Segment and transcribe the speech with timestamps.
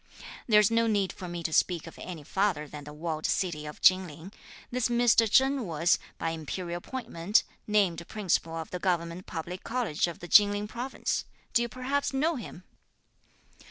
[0.47, 3.81] There's no need for me to speak of any farther than the walled city of
[3.81, 4.33] Chin Ling.
[4.71, 5.29] This Mr.
[5.29, 10.51] Chen was, by imperial appointment, named Principal of the Government Public College of the Chin
[10.53, 11.25] Ling province.
[11.53, 12.63] Do you perhaps know him?"